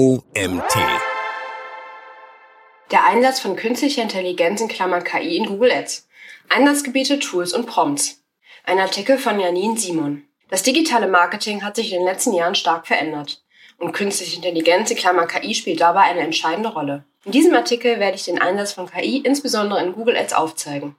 [0.00, 0.78] OMT.
[2.90, 6.08] Der Einsatz von künstlicher Intelligenz in Klammern KI in Google Ads.
[6.48, 8.22] Einsatzgebiete, Tools und Prompts.
[8.64, 10.26] Ein Artikel von Janine Simon.
[10.48, 13.42] Das digitale Marketing hat sich in den letzten Jahren stark verändert.
[13.76, 17.04] Und künstliche Intelligenz in Klammern KI spielt dabei eine entscheidende Rolle.
[17.26, 20.96] In diesem Artikel werde ich den Einsatz von KI insbesondere in Google Ads aufzeigen.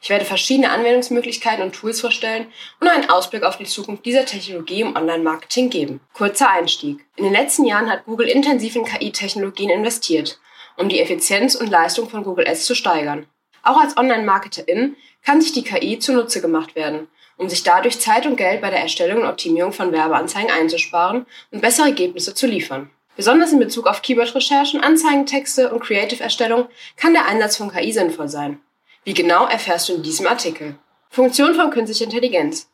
[0.00, 2.46] Ich werde verschiedene Anwendungsmöglichkeiten und Tools vorstellen
[2.80, 6.00] und einen Ausblick auf die Zukunft dieser Technologie im Online-Marketing geben.
[6.12, 7.04] Kurzer Einstieg.
[7.16, 10.38] In den letzten Jahren hat Google intensiv in KI-Technologien investiert,
[10.76, 13.26] um die Effizienz und Leistung von Google Ads zu steigern.
[13.62, 18.36] Auch als Online-Marketerin kann sich die KI zunutze gemacht werden, um sich dadurch Zeit und
[18.36, 22.90] Geld bei der Erstellung und Optimierung von Werbeanzeigen einzusparen und bessere Ergebnisse zu liefern.
[23.16, 28.60] Besonders in Bezug auf Keyword-Recherchen, Anzeigentexte und Creative-Erstellung kann der Einsatz von KI sinnvoll sein.
[29.04, 30.76] Wie genau erfährst du in diesem Artikel?
[31.10, 32.68] Funktion von künstlicher Intelligenz.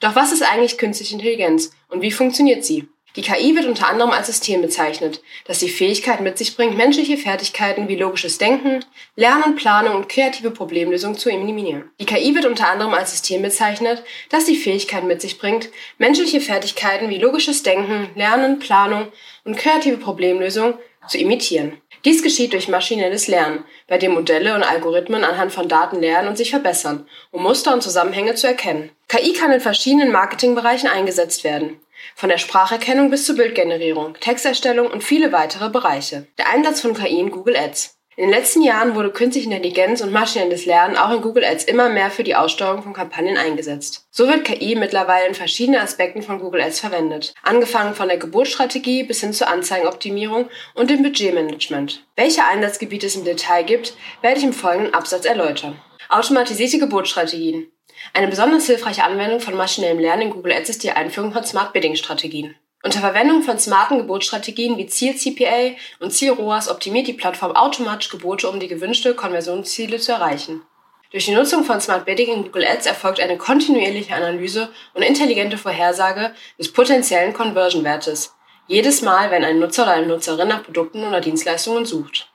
[0.00, 2.88] Doch was ist eigentlich künstliche Intelligenz und wie funktioniert sie?
[3.16, 7.16] Die KI wird unter anderem als System bezeichnet, das die Fähigkeit mit sich bringt, menschliche
[7.16, 11.90] Fertigkeiten wie logisches Denken, Lernen, Planung und kreative Problemlösung zu eliminieren.
[11.98, 16.42] Die KI wird unter anderem als System bezeichnet, das die Fähigkeit mit sich bringt, menschliche
[16.42, 19.08] Fertigkeiten wie logisches Denken, Lernen, Planung
[19.44, 20.74] und kreative Problemlösung
[21.08, 21.80] zu imitieren.
[22.04, 26.36] Dies geschieht durch maschinelles Lernen, bei dem Modelle und Algorithmen anhand von Daten lernen und
[26.36, 28.90] sich verbessern, um Muster und Zusammenhänge zu erkennen.
[29.08, 31.80] KI kann in verschiedenen Marketingbereichen eingesetzt werden.
[32.14, 36.26] Von der Spracherkennung bis zur Bildgenerierung, Texterstellung und viele weitere Bereiche.
[36.38, 37.95] Der Einsatz von KI in Google Ads.
[38.18, 41.90] In den letzten Jahren wurde künstliche Intelligenz und maschinelles Lernen auch in Google Ads immer
[41.90, 44.06] mehr für die Aussteuerung von Kampagnen eingesetzt.
[44.10, 49.02] So wird KI mittlerweile in verschiedenen Aspekten von Google Ads verwendet, angefangen von der Geburtsstrategie
[49.02, 52.06] bis hin zur Anzeigenoptimierung und dem Budgetmanagement.
[52.16, 55.78] Welche Einsatzgebiete es im Detail gibt, werde ich im folgenden Absatz erläutern.
[56.08, 57.70] Automatisierte Geburtsstrategien.
[58.14, 61.74] Eine besonders hilfreiche Anwendung von maschinellem Lernen in Google Ads ist die Einführung von Smart
[61.74, 62.54] Bidding Strategien.
[62.86, 68.60] Unter Verwendung von smarten Geburtsstrategien wie Ziel-CPA und Ziel-ROAS optimiert die Plattform automatisch Gebote, um
[68.60, 70.62] die gewünschte Konversionsziele zu erreichen.
[71.10, 75.58] Durch die Nutzung von Smart Bidding in Google Ads erfolgt eine kontinuierliche Analyse und intelligente
[75.58, 78.36] Vorhersage des potenziellen Conversion-Wertes.
[78.68, 82.30] Jedes Mal, wenn ein Nutzer oder eine Nutzerin nach Produkten oder Dienstleistungen sucht.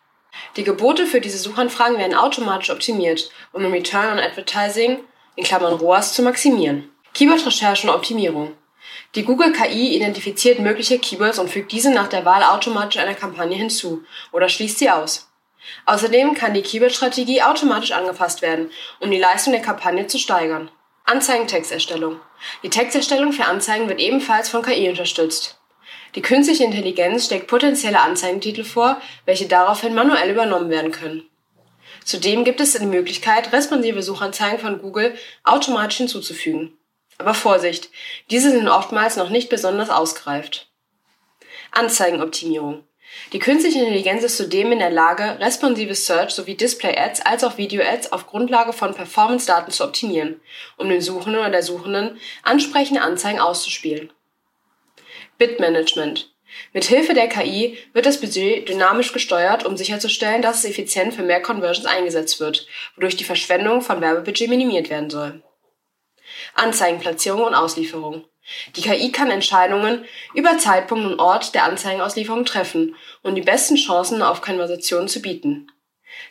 [0.57, 4.99] Die Gebote für diese Suchanfragen werden automatisch optimiert, um den Return on Advertising
[5.37, 6.91] in Klammern ROAS zu maximieren.
[7.13, 8.51] Keyword-Recherche und Optimierung.
[9.15, 13.57] Die Google KI identifiziert mögliche Keywords und fügt diese nach der Wahl automatisch einer Kampagne
[13.57, 15.29] hinzu oder schließt sie aus.
[15.85, 20.71] Außerdem kann die Keyword-Strategie automatisch angepasst werden, um die Leistung der Kampagne zu steigern.
[21.05, 22.19] Anzeigentexterstellung.
[22.63, 25.59] Die Texterstellung für Anzeigen wird ebenfalls von KI unterstützt.
[26.15, 31.23] Die künstliche Intelligenz steckt potenzielle Anzeigentitel vor, welche daraufhin manuell übernommen werden können.
[32.03, 36.77] Zudem gibt es die Möglichkeit, responsive Suchanzeigen von Google automatisch hinzuzufügen.
[37.21, 37.91] Aber Vorsicht,
[38.31, 40.71] diese sind oftmals noch nicht besonders ausgereift.
[41.69, 42.83] Anzeigenoptimierung.
[43.31, 48.11] Die künstliche Intelligenz ist zudem in der Lage, responsive Search sowie Display-Ads als auch Video-Ads
[48.11, 50.41] auf Grundlage von Performance-Daten zu optimieren,
[50.77, 54.11] um den Suchenden oder der Suchenden ansprechende Anzeigen auszuspielen.
[55.37, 56.33] Bitmanagement.
[56.73, 61.21] Mit Hilfe der KI wird das Budget dynamisch gesteuert, um sicherzustellen, dass es effizient für
[61.21, 62.65] mehr Conversions eingesetzt wird,
[62.95, 65.43] wodurch die Verschwendung von Werbebudget minimiert werden soll.
[66.55, 68.25] Anzeigenplatzierung und Auslieferung.
[68.75, 74.21] Die KI kann Entscheidungen über Zeitpunkt und Ort der Anzeigenauslieferung treffen um die besten Chancen
[74.21, 75.67] auf Konversationen zu bieten.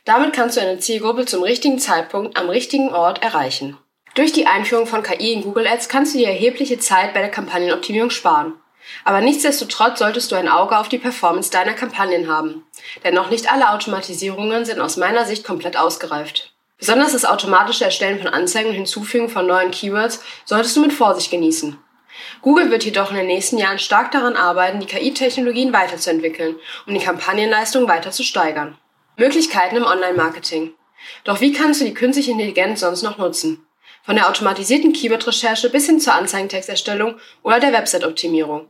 [0.05, 3.79] Damit kannst du eine Zielgruppe zum richtigen Zeitpunkt am richtigen Ort erreichen.
[4.15, 7.31] Durch die Einführung von KI in Google Ads kannst du dir erhebliche Zeit bei der
[7.31, 8.55] Kampagnenoptimierung sparen.
[9.05, 12.65] Aber nichtsdestotrotz solltest du ein Auge auf die Performance deiner Kampagnen haben.
[13.05, 16.50] Denn noch nicht alle Automatisierungen sind aus meiner Sicht komplett ausgereift.
[16.81, 21.31] Besonders das automatische Erstellen von Anzeigen und Hinzufügen von neuen Keywords solltest du mit Vorsicht
[21.31, 21.79] genießen.
[22.41, 27.05] Google wird jedoch in den nächsten Jahren stark daran arbeiten, die KI-Technologien weiterzuentwickeln, um die
[27.05, 28.79] Kampagnenleistung weiter zu steigern.
[29.17, 30.73] Möglichkeiten im Online-Marketing.
[31.25, 33.67] Doch wie kannst du die künstliche Intelligenz sonst noch nutzen?
[34.03, 38.69] Von der automatisierten Keyword-Recherche bis hin zur Anzeigentexterstellung oder der Website-Optimierung.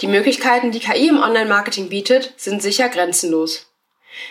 [0.00, 3.69] Die Möglichkeiten, die KI im Online-Marketing bietet, sind sicher grenzenlos.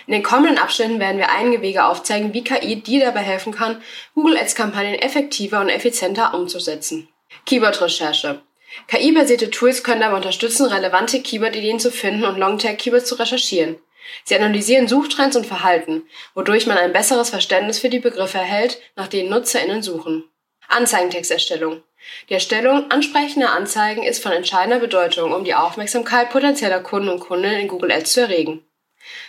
[0.08, 3.82] In den kommenden Abschnitten werden wir einige Wege aufzeigen, wie KI dir dabei helfen kann,
[4.14, 7.10] Google Ads-Kampagnen effektiver und effizienter umzusetzen.
[7.46, 8.42] Keyword-Recherche.
[8.88, 13.78] KI-basierte Tools können dabei unterstützen, relevante Keyword-Ideen zu finden und Longtail-Keywords zu recherchieren.
[14.24, 16.04] Sie analysieren Suchtrends und Verhalten,
[16.34, 20.24] wodurch man ein besseres Verständnis für die Begriffe erhält, nach denen NutzerInnen suchen.
[20.68, 21.84] Anzeigentexterstellung.
[22.30, 27.60] Die Erstellung ansprechender Anzeigen ist von entscheidender Bedeutung, um die Aufmerksamkeit potenzieller Kunden und Kundinnen
[27.60, 28.64] in Google Ads zu erregen.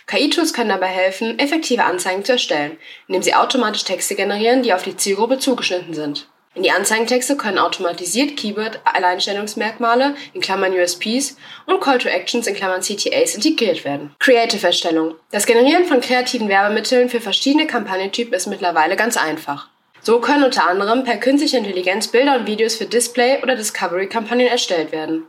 [0.07, 2.77] KI-Tools können dabei helfen, effektive Anzeigen zu erstellen,
[3.07, 6.27] indem sie automatisch Texte generieren, die auf die Zielgruppe zugeschnitten sind.
[6.53, 12.81] In die Anzeigentexte können automatisiert Keyword-Alleinstellungsmerkmale in Klammern USPs und Call to Actions in Klammern
[12.81, 14.13] CTAs integriert werden.
[14.19, 15.15] Creative-Erstellung.
[15.31, 19.69] Das Generieren von kreativen Werbemitteln für verschiedene Kampagnentypen ist mittlerweile ganz einfach.
[20.01, 24.91] So können unter anderem per künstlicher Intelligenz Bilder und Videos für Display- oder Discovery-Kampagnen erstellt
[24.91, 25.27] werden.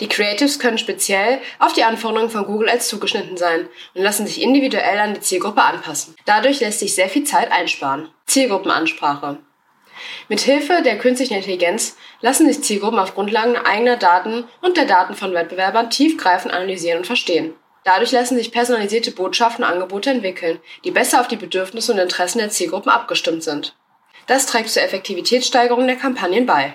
[0.00, 4.40] Die Creatives können speziell auf die Anforderungen von Google Ads zugeschnitten sein und lassen sich
[4.40, 6.14] individuell an die Zielgruppe anpassen.
[6.24, 8.08] Dadurch lässt sich sehr viel Zeit einsparen.
[8.26, 9.38] Zielgruppenansprache.
[10.28, 15.14] Mit Hilfe der künstlichen Intelligenz lassen sich Zielgruppen auf Grundlagen eigener Daten und der Daten
[15.14, 17.54] von Wettbewerbern tiefgreifend analysieren und verstehen.
[17.84, 22.38] Dadurch lassen sich personalisierte Botschaften und Angebote entwickeln, die besser auf die Bedürfnisse und Interessen
[22.38, 23.74] der Zielgruppen abgestimmt sind.
[24.26, 26.74] Das trägt zur Effektivitätssteigerung der Kampagnen bei.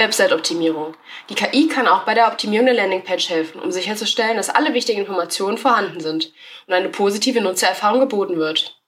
[0.00, 0.96] Website-Optimierung.
[1.28, 5.00] Die KI kann auch bei der Optimierung der Landingpage helfen, um sicherzustellen, dass alle wichtigen
[5.00, 6.32] Informationen vorhanden sind
[6.66, 8.80] und eine positive Nutzererfahrung geboten wird.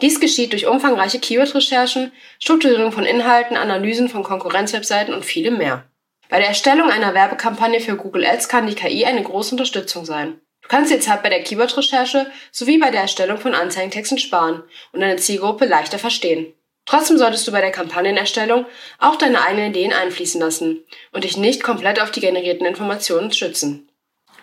[0.00, 5.84] Dies geschieht durch umfangreiche Keyword-Recherchen, Strukturierung von Inhalten, Analysen von Konkurrenzwebseiten und vielem mehr.
[6.28, 10.40] Bei der Erstellung einer Werbekampagne für Google Ads kann die KI eine große Unterstützung sein.
[10.62, 15.00] Du kannst dir Zeit bei der Keyword-Recherche sowie bei der Erstellung von Anzeigentexten sparen und
[15.00, 16.54] deine Zielgruppe leichter verstehen.
[16.86, 18.64] Trotzdem solltest du bei der Kampagnenerstellung
[18.98, 23.88] auch deine eigenen Ideen einfließen lassen und dich nicht komplett auf die generierten Informationen schützen.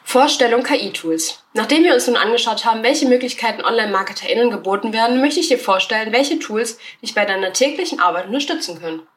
[0.03, 1.39] Vorstellung KI-Tools.
[1.53, 6.11] Nachdem wir uns nun angeschaut haben, welche Möglichkeiten Online-MarketerInnen geboten werden, möchte ich dir vorstellen,
[6.11, 9.07] welche Tools dich bei deiner täglichen Arbeit unterstützen können.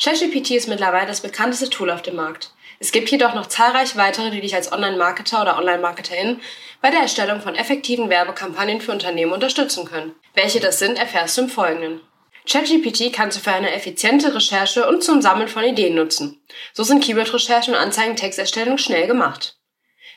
[0.00, 2.52] ChatGPT ist mittlerweile das bekannteste Tool auf dem Markt.
[2.78, 6.40] Es gibt jedoch noch zahlreiche weitere, die dich als Online-Marketer oder Online-Marketerin
[6.80, 10.14] bei der Erstellung von effektiven Werbekampagnen für Unternehmen unterstützen können.
[10.34, 12.00] Welche das sind, erfährst du im Folgenden.
[12.46, 16.42] ChatGPT kannst du für eine effiziente Recherche und zum Sammeln von Ideen nutzen.
[16.72, 19.58] So sind Keyword-Recherchen und Anzeigentexterstellung schnell gemacht.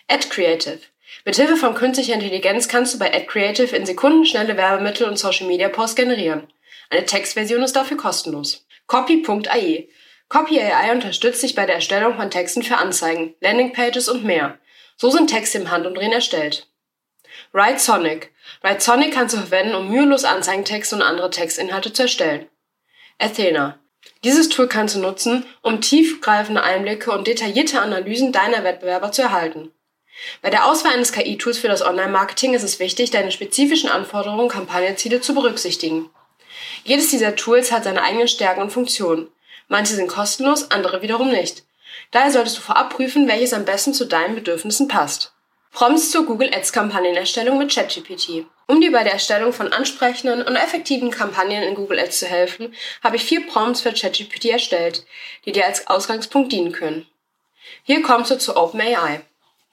[0.08, 0.80] Ad Creative.
[1.24, 5.48] Mithilfe von künstlicher Intelligenz kannst du bei Ad Creative in Sekunden schnelle Werbemittel und Social
[5.48, 6.48] Media Posts generieren.
[6.90, 8.66] Eine Textversion ist dafür kostenlos.
[8.88, 9.90] Copy.ai.
[10.28, 14.58] Copy AI unterstützt dich bei der Erstellung von Texten für Anzeigen, Landingpages und mehr.
[14.98, 16.68] So sind Texte im Handumdrehen erstellt.
[17.52, 18.34] Write Sonic.
[18.62, 22.48] Write Sonic kannst du verwenden, um mühelos Anzeigentexte und andere Textinhalte zu erstellen.
[23.18, 23.80] Athena.
[24.24, 29.72] Dieses Tool kannst du nutzen, um tiefgreifende Einblicke und detaillierte Analysen deiner Wettbewerber zu erhalten.
[30.42, 34.50] Bei der Auswahl eines KI-Tools für das Online-Marketing ist es wichtig, deine spezifischen Anforderungen und
[34.52, 36.10] Kampagnenziele zu berücksichtigen.
[36.84, 39.28] Jedes dieser Tools hat seine eigenen Stärken und Funktionen.
[39.68, 41.64] Manche sind kostenlos, andere wiederum nicht.
[42.12, 45.35] Daher solltest du vorab prüfen, welches am besten zu deinen Bedürfnissen passt.
[45.76, 48.46] Prompts zur Google Ads Kampagnenerstellung mit ChatGPT.
[48.66, 52.74] Um dir bei der Erstellung von ansprechenden und effektiven Kampagnen in Google Ads zu helfen,
[53.04, 55.06] habe ich vier Prompts für ChatGPT erstellt,
[55.44, 57.06] die dir als Ausgangspunkt dienen können.
[57.84, 59.20] Hier kommst du zu OpenAI.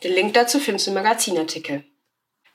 [0.02, 1.84] Den Link dazu findest du im Magazinartikel.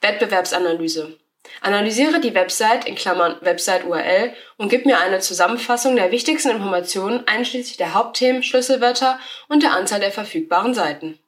[0.02, 1.16] Wettbewerbsanalyse.
[1.62, 7.78] Analysiere die Website in Klammern Website-URL und gib mir eine Zusammenfassung der wichtigsten Informationen einschließlich
[7.78, 9.18] der Hauptthemen, Schlüsselwörter
[9.48, 11.18] und der Anzahl der verfügbaren Seiten.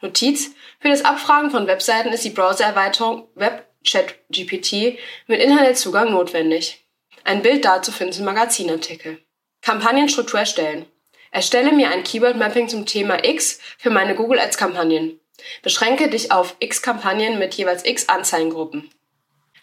[0.00, 6.84] Notiz: Für das Abfragen von Webseiten ist die Browsererweiterung WebChat-GPT mit Internetzugang notwendig.
[7.24, 9.18] Ein Bild dazu findest du im Magazinartikel.
[9.62, 10.86] Kampagnenstruktur erstellen.
[11.30, 15.20] Erstelle mir ein Keyword-Mapping zum Thema X für meine Google Ads-Kampagnen.
[15.62, 18.90] Beschränke dich auf X-Kampagnen mit jeweils X Anzeigengruppen.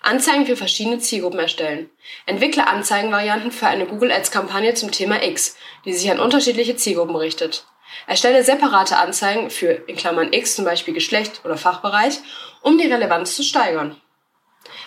[0.02, 1.90] Anzeigen für verschiedene Zielgruppen erstellen.
[2.26, 5.56] Entwickle Anzeigenvarianten für eine Google Ads-Kampagne zum Thema X,
[5.86, 7.66] die sich an unterschiedliche Zielgruppen richtet.
[8.08, 12.20] Erstelle separate Anzeigen für in Klammern X, zum Beispiel Geschlecht oder Fachbereich,
[12.62, 13.96] um die Relevanz zu steigern.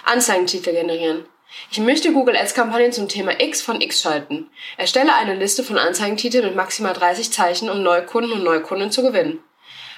[0.04, 1.26] Anzeigentitel generieren.
[1.71, 4.50] Ich möchte Google Ads Kampagnen zum Thema X von X schalten.
[4.76, 9.42] Erstelle eine Liste von Anzeigentiteln mit maximal 30 Zeichen, um Neukunden und Neukunden zu gewinnen.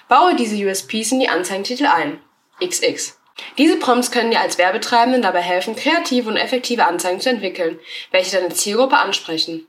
[0.09, 2.21] Baue diese USPs in die Anzeigentitel ein.
[2.63, 3.19] XX.
[3.57, 7.79] Diese Prompts können dir als Werbetreibenden dabei helfen, kreative und effektive Anzeigen zu entwickeln,
[8.11, 9.67] welche deine Zielgruppe ansprechen.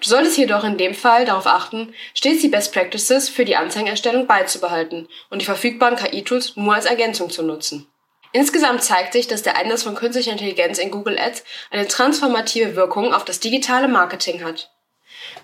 [0.00, 4.26] Du solltest jedoch in dem Fall darauf achten, stets die Best Practices für die Anzeigenerstellung
[4.26, 7.86] beizubehalten und die verfügbaren KI-Tools nur als Ergänzung zu nutzen.
[8.32, 13.14] Insgesamt zeigt sich, dass der Einsatz von künstlicher Intelligenz in Google Ads eine transformative Wirkung
[13.14, 14.70] auf das digitale Marketing hat.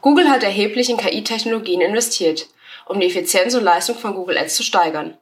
[0.01, 2.49] Google hat erheblich in KI-Technologien investiert,
[2.87, 5.17] um die Effizienz und Leistung von Google Ads zu steigern.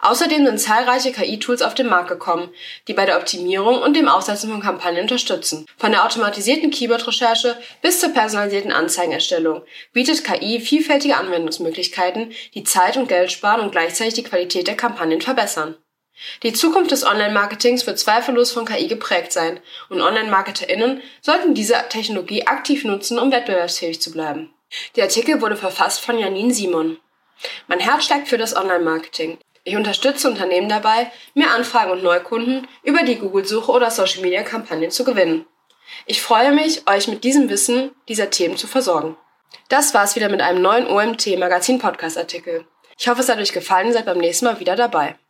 [0.00, 2.50] Außerdem sind zahlreiche KI-Tools auf den Markt gekommen,
[2.88, 5.66] die bei der Optimierung und dem Aufsetzen von Kampagnen unterstützen.
[5.78, 9.62] Von der automatisierten Keyword-Recherche bis zur personalisierten Anzeigenerstellung
[9.92, 15.20] bietet KI vielfältige Anwendungsmöglichkeiten, die Zeit und Geld sparen und gleichzeitig die Qualität der Kampagnen
[15.20, 15.76] verbessern.
[16.42, 22.46] Die Zukunft des Online-Marketings wird zweifellos von KI geprägt sein und Online-MarketerInnen sollten diese Technologie
[22.46, 24.52] aktiv nutzen, um wettbewerbsfähig zu bleiben.
[24.96, 26.98] Der Artikel wurde verfasst von Janine Simon.
[27.66, 29.38] Mein Herz schlägt für das Online-Marketing.
[29.64, 35.46] Ich unterstütze Unternehmen dabei, mehr Anfragen und Neukunden über die Google-Suche oder Social-Media-Kampagnen zu gewinnen.
[36.06, 39.16] Ich freue mich, euch mit diesem Wissen dieser Themen zu versorgen.
[39.68, 42.66] Das war's wieder mit einem neuen OMT Magazin Podcast Artikel.
[42.98, 45.16] Ich hoffe, es hat euch gefallen und seid beim nächsten Mal wieder dabei.